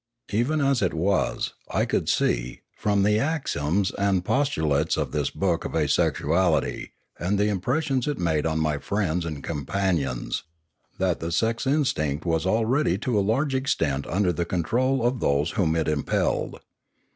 [0.31, 5.63] Even as it was, I could see, from the axioms and postulates of this book
[5.63, 10.41] of Asexuality, and the impres sion it made on my friends and companions,
[10.97, 15.51] that the sex instinct was already to a large extent under the control of those
[15.51, 16.61] whom it impelled.